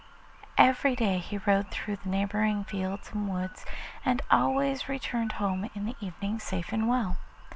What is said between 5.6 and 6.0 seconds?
in the